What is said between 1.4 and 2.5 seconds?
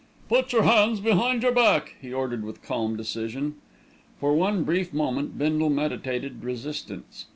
your back," he ordered